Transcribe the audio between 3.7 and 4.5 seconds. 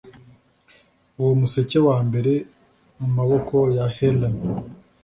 ya Helen